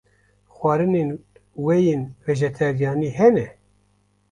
Xwarinên 0.55 1.09
we 1.63 1.75
yên 1.87 2.01
vejeteryanî 2.25 3.09
hene? 3.19 3.47